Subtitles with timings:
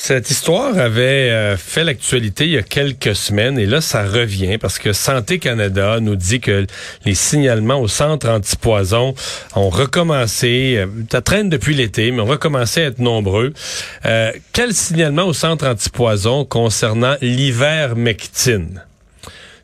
[0.00, 4.56] Cette histoire avait euh, fait l'actualité il y a quelques semaines et là, ça revient
[4.56, 6.66] parce que Santé Canada nous dit que
[7.04, 9.14] les signalements au centre antipoison
[9.56, 13.52] ont recommencé, euh, ça traîne depuis l'été, mais ont recommencé à être nombreux.
[14.06, 18.84] Euh, quel signalement au centre antipoison concernant l'ivermectine?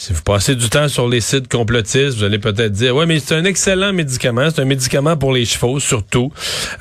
[0.00, 3.18] Si vous passez du temps sur les sites complotistes, vous allez peut-être dire, ouais, mais
[3.18, 4.48] c'est un excellent médicament.
[4.48, 6.32] C'est un médicament pour les chevaux, surtout,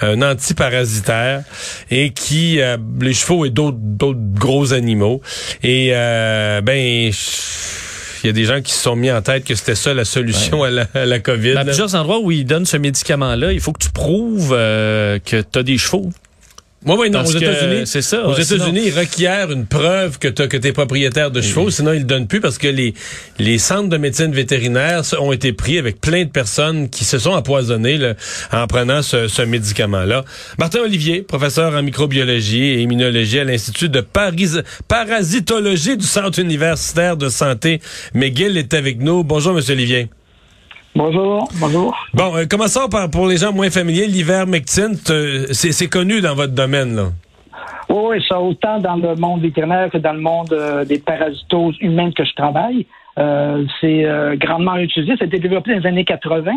[0.02, 1.42] un antiparasitaire,
[1.90, 5.20] et qui, euh, les chevaux et d'autres, d'autres gros animaux.
[5.64, 9.56] Et, euh, ben, il y a des gens qui se sont mis en tête que
[9.56, 11.58] c'était ça la solution à, la, à, la, COVID.
[11.58, 15.42] À plusieurs endroits où ils donnent ce médicament-là, il faut que tu prouves euh, que
[15.42, 16.12] tu as des chevaux.
[16.86, 18.28] Oui, oui, non, aux États-Unis, c'est ça.
[18.28, 22.00] Aux États-Unis, ils requièrent une preuve que tu que es propriétaire de chevaux, sinon ils
[22.00, 22.94] le donnent plus parce que les
[23.40, 27.32] les centres de médecine vétérinaire ont été pris avec plein de personnes qui se sont
[27.32, 28.14] empoisonnées là,
[28.52, 30.24] en prenant ce, ce médicament-là.
[30.60, 34.52] Martin Olivier, professeur en microbiologie et immunologie à l'Institut de Paris,
[34.88, 37.82] parasitologie du Centre universitaire de santé
[38.14, 39.24] McGill est avec nous.
[39.24, 40.10] Bonjour, Monsieur Olivier.
[40.98, 41.96] Bonjour, bonjour.
[42.16, 44.96] Bon, euh, commençons par pour les gens moins familiers, l'ivermectine,
[45.52, 47.10] c'est connu dans votre domaine, là?
[47.88, 52.14] Oui, ça autant dans le monde vétérinaire que dans le monde euh, des parasitoses humaines
[52.16, 52.88] que je travaille.
[53.20, 55.16] Euh, c'est euh, grandement utilisé.
[55.18, 56.52] Ça a été développé dans les années 80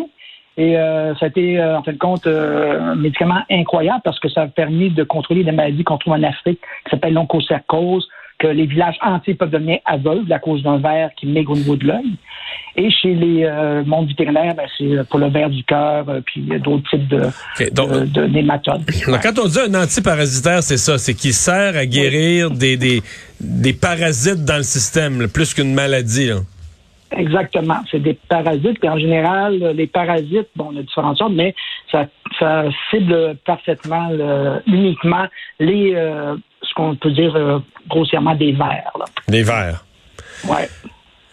[0.57, 4.43] et euh, ça a été, en fin de compte, un médicament incroyable parce que ça
[4.43, 8.09] a permis de contrôler des maladies qu'on trouve en Afrique qui s'appellent l'onchocercose,
[8.41, 11.77] que les villages entiers peuvent devenir aveugles à cause d'un verre qui maigre au niveau
[11.77, 12.17] de l'œil.
[12.75, 16.41] Et chez les euh, mondes vétérinaires, ben, c'est pour le verre du cœur, euh, puis
[16.41, 18.83] d'autres types de, okay, donc, de, de, nématodes.
[19.23, 22.59] quand on dit un antiparasitaire, c'est ça, c'est qu'il sert à guérir oui.
[22.59, 23.03] des, des,
[23.41, 26.29] des parasites dans le système, là, plus qu'une maladie.
[26.29, 26.37] Là.
[27.17, 27.81] Exactement.
[27.91, 28.79] C'est des parasites.
[28.81, 31.55] Puis en général, les parasites, bon, on a différentes sortes, mais
[31.91, 32.07] ça,
[32.39, 34.11] ça cible parfaitement,
[34.67, 35.27] uniquement
[35.59, 36.37] les, euh,
[36.71, 37.59] ce qu'on peut dire euh,
[37.89, 38.93] grossièrement des vers.
[38.99, 39.05] Là.
[39.29, 39.85] Des vers.
[40.49, 40.69] Ouais.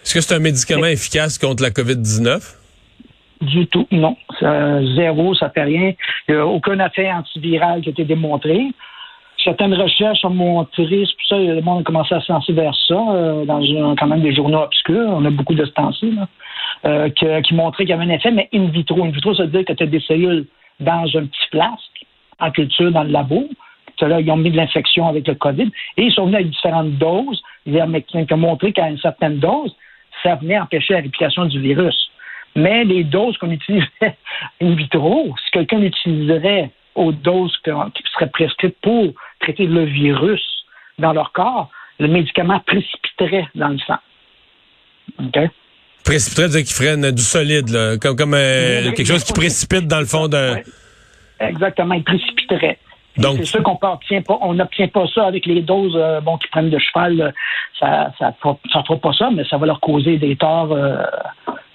[0.03, 2.55] Est-ce que c'est un médicament mais, efficace contre la COVID-19?
[3.41, 4.17] Du tout, non.
[4.39, 5.93] Ça, zéro, ça fait rien.
[6.27, 8.71] Il n'y a aucun effet antiviral qui a été démontré.
[9.43, 12.53] Certaines recherches ont montré, c'est pour ça que le monde a commencé à se lancer
[12.53, 15.07] vers ça, euh, dans un, quand même des journaux obscurs.
[15.07, 16.25] On a beaucoup de stenciles,
[16.85, 19.03] euh, que, qui montraient qu'il y avait un effet, mais in vitro.
[19.03, 20.47] In vitro, ça veut dire que tu as des cellules
[20.79, 22.05] dans un petit flasque,
[22.39, 23.47] en culture, dans le labo.
[24.01, 26.91] Là, ils ont mis de l'infection avec le COVID et ils sont venus avec différentes
[26.91, 27.41] doses.
[27.65, 29.75] Ils ont montré qu'à une certaine dose,
[30.23, 31.95] ça venait empêcher la réplication du virus.
[32.55, 33.87] Mais les doses qu'on utilisait
[34.61, 40.43] in vitro, si quelqu'un utiliserait aux doses qui seraient prescrites pour traiter le virus
[40.97, 41.69] dans leur corps,
[41.99, 43.97] le médicament précipiterait dans le sang.
[45.19, 45.39] OK?
[46.03, 49.99] Précipiterait, dire qu'il ferait du solide, là, comme, comme euh, quelque chose qui précipite dans
[49.99, 50.57] le fond d'un.
[51.39, 52.79] Exactement, il précipiterait.
[53.17, 56.37] Donc, c'est sûr qu'on n'obtient pas, on n'obtient pas ça avec les doses euh, bon,
[56.37, 57.33] qui prennent de cheval.
[57.79, 60.97] Ça ça ça fera pas ça, mais ça va leur causer des torts euh,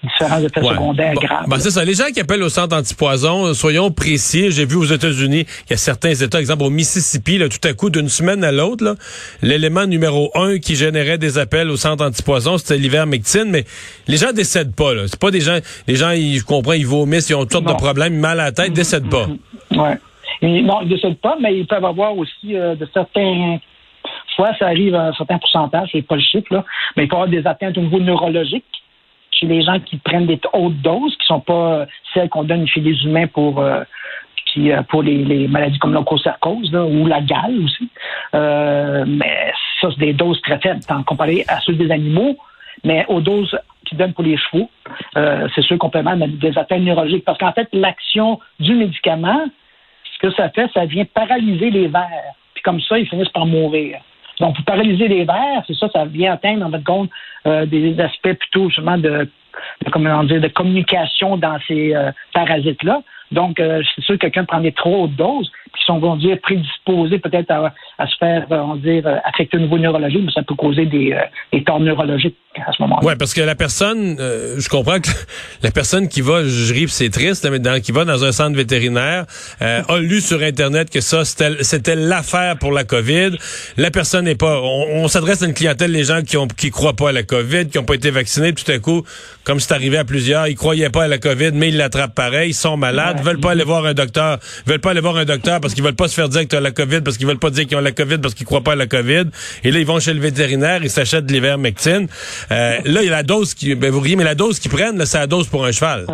[0.03, 0.69] différents effets ouais.
[0.69, 1.49] secondaires bon, graves.
[1.49, 1.85] Ben c'est ça.
[1.85, 4.51] Les gens qui appellent au centre antipoison, soyons précis.
[4.51, 7.73] J'ai vu aux États-Unis, il y a certains États, exemple au Mississippi, là, tout à
[7.73, 8.97] coup, d'une semaine à l'autre,
[9.43, 13.65] l'élément numéro un qui générait des appels au centre antipoison, c'était l'ivermectine, mais
[14.09, 14.91] les gens décèdent pas.
[15.07, 17.69] C'est pas des gens, les gens, ils, je comprends, ils vomissent, ils ont toutes sortes
[17.69, 19.29] de problèmes, mal à la tête, décèdent pas.
[19.71, 19.99] Ouais.
[20.41, 23.59] Non, ils ne décèdent pas, mais ils peuvent avoir aussi euh, de certains
[24.37, 26.65] fois, ça arrive à un certain pourcentage, je n'ai pas le chiffre, là,
[26.97, 28.65] mais il peut y avoir des atteintes au niveau neurologique
[29.31, 32.67] chez les gens qui prennent des hautes doses, qui ne sont pas celles qu'on donne
[32.67, 33.83] chez les humains pour euh,
[34.53, 37.89] qui euh, pour les, maladies comme l'onchocercose ou la gale aussi.
[38.35, 42.37] Euh, mais ça, c'est des doses très faibles, comparé à ceux des animaux,
[42.85, 44.71] mais aux doses qu'ils donnent pour les chevaux,
[45.17, 47.25] euh, c'est sûr qu'on peut même des atteintes neurologiques.
[47.25, 49.45] Parce qu'en fait, l'action du médicament,
[50.23, 52.35] que ça fait, ça vient paralyser les vers.
[52.55, 53.99] Puis comme ça, ils finissent par mourir.
[54.41, 57.11] Donc, pour paralyser les vers, c'est ça, ça vient atteindre, en fait, compte,
[57.47, 59.29] euh, des aspects plutôt, justement, de
[59.85, 63.03] de, comment dire, de communication dans ces euh, parasites-là.
[63.31, 66.39] Donc, euh, c'est sûr que quelqu'un prend des trop hautes doses, qui sont, on dire,
[66.43, 70.33] prédisposés peut-être à, à, se faire, euh, on dire, euh, affecter au niveau neurologique, mais
[70.33, 71.17] ça peut causer des,
[71.53, 73.07] des torts neurologiques à ce moment-là.
[73.07, 75.09] Oui, parce que la personne, euh, je comprends que
[75.63, 78.57] la personne qui va, je ris, c'est triste, mais dans, qui va dans un centre
[78.57, 79.25] vétérinaire,
[79.63, 83.37] euh, a lu sur Internet que ça, c'était l'affaire pour la COVID.
[83.77, 84.61] La personne n'est pas...
[84.61, 87.23] On, on s'adresse à une clientèle, les gens qui ont qui croient pas à la
[87.23, 89.03] COVID, qui ont pas été vaccinés, tout à coup,
[89.45, 92.51] comme c'est arrivé à plusieurs, ils croyaient pas à la COVID, mais ils l'attrapent pareil,
[92.51, 95.61] ils sont malades, veulent pas aller voir un docteur, veulent pas aller voir un docteur
[95.63, 97.39] parce qu'ils veulent pas se faire dire que tu as la COVID, parce qu'ils veulent
[97.39, 99.25] pas dire qu'ils ont la COVID, parce qu'ils croient pas à la COVID.
[99.65, 102.09] Et là, ils vont chez le vétérinaire, ils s'achètent de l'ivermectine.
[102.51, 104.71] Euh, là, il y a la dose qui, ben vous riez, mais la dose qu'ils
[104.71, 106.07] prennent, c'est la dose pour un cheval.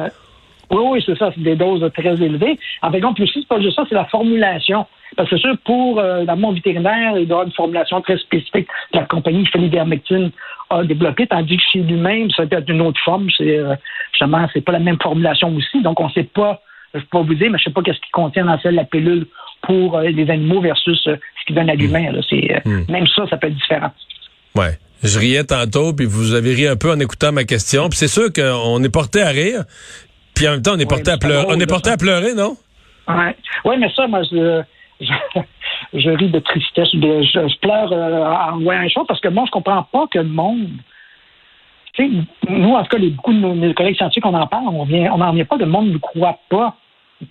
[0.70, 2.58] Oui, oui, c'est ça, c'est des doses très élevées.
[2.82, 4.86] En fait, plus c'est pas juste ça, c'est la formulation.
[5.16, 8.68] Parce que c'est sûr, pour euh, monde vétérinaire, il doit avoir une formulation très spécifique
[8.92, 10.30] que la compagnie qui fait l'ivermectine
[10.68, 13.28] a développée, tandis que chez lui-même, ça peut être une autre forme.
[13.36, 13.74] C'est euh,
[14.12, 15.80] justement, c'est pas la même formulation aussi.
[15.82, 16.60] Donc, on sait pas,
[16.94, 18.84] je peux pas vous dire, mais je sais pas qu'est-ce qui contient dans celle la
[18.84, 19.26] pilule
[19.62, 22.10] pour euh, les animaux versus euh, ce qui donne à l'humain.
[22.28, 22.90] C'est, euh, Mm.
[22.92, 23.90] Même ça, ça peut être différent.
[24.54, 24.78] Ouais.
[25.02, 27.88] Je riais tantôt, puis vous avez ri un peu en écoutant ma question.
[27.88, 29.62] Puis c'est sûr qu'on est porté à rire,
[30.34, 31.42] puis en même temps, on est Ouais, porté à pleurer.
[31.42, 31.94] drôle, On est porté ça.
[31.94, 32.56] à pleurer, non?
[33.06, 33.36] Ouais.
[33.64, 34.62] Oui, mais ça, moi, je,
[35.00, 35.12] je,
[35.94, 36.88] je ris de tristesse.
[36.92, 40.24] je, je pleure en voyant les choses parce que moi, je comprends pas que le
[40.28, 40.68] monde.
[41.98, 45.12] Nous, en tout cas, les, beaucoup de nos, collègues scientifiques, on en parle, on vient,
[45.12, 46.76] on n'en vient pas, le monde ne croit pas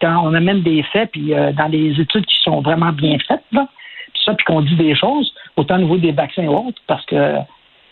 [0.02, 3.44] quand on amène des faits, puis euh, dans les études qui sont vraiment bien faites,
[3.50, 7.06] puis ça, puis qu'on dit des choses, autant au niveau des vaccins et autres, parce
[7.06, 7.36] que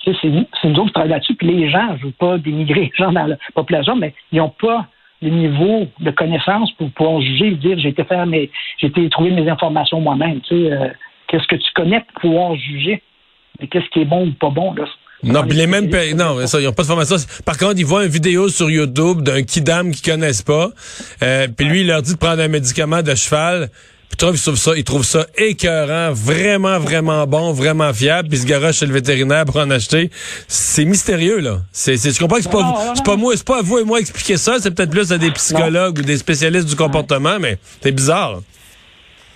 [0.03, 0.45] c'est nous
[0.75, 3.25] autres qui travaillons là-dessus, puis les gens, je ne veux pas dénigrer les gens dans
[3.25, 4.87] la population, mais ils n'ont pas
[5.21, 9.09] le niveau de connaissance pour pouvoir juger et dire j'ai été faire mes j'ai été
[9.09, 10.41] trouver mes informations moi-même.
[10.41, 10.89] Tu sais, euh,
[11.27, 13.01] qu'est-ce que tu connais pour pouvoir juger?
[13.59, 14.85] Mais qu'est-ce qui est bon ou pas bon, là?
[15.25, 17.15] Non, Dans puis les mêmes spécialistes, pa- non, ça, ils ont pas de formation.
[17.43, 20.69] Par contre, ils voient une vidéo sur YouTube d'un kidam qu'ils connaissent pas,
[21.23, 23.69] euh, puis lui il leur dit de prendre un médicament de cheval.
[24.07, 28.29] Puis trouve, ils trouvent ça, ils trouvent ça écœurant, vraiment, vraiment bon, vraiment fiable.
[28.29, 30.11] Puis ils se garochent chez le vétérinaire pour en acheter.
[30.47, 31.61] C'est mystérieux là.
[31.73, 33.83] C'est, c'est, je comprends que c'est pas, c'est pas moi, c'est pas à vous et
[33.83, 34.57] moi expliquer ça.
[34.61, 38.41] C'est peut-être plus à des psychologues ou des spécialistes du comportement, mais c'est bizarre.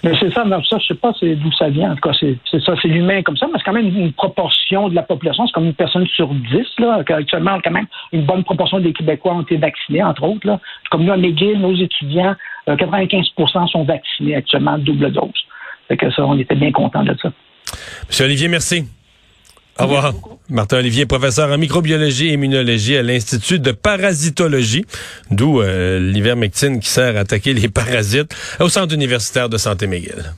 [0.03, 1.91] Mais c'est ça, non, ça, je sais pas d'où ça vient.
[1.91, 4.87] En tout cas, c'est ça, c'est l'humain comme ça, mais c'est quand même une proportion
[4.87, 7.03] de la population, c'est comme une personne sur dix, là.
[7.07, 10.59] Actuellement, quand même, une bonne proportion des Québécois ont été vaccinés, entre autres, là.
[10.89, 12.35] Comme nous, à McGill, nos étudiants,
[12.69, 15.29] euh, 95% sont vaccinés actuellement, double dose.
[15.87, 17.31] Fait que ça, on était bien contents de ça.
[18.07, 18.85] Monsieur Olivier, merci.
[19.79, 20.13] Au revoir.
[20.49, 24.85] Martin Olivier, professeur en microbiologie et immunologie à l'Institut de parasitologie,
[25.31, 30.33] d'où euh, l'ivermectine qui sert à attaquer les parasites au Centre universitaire de santé McGill.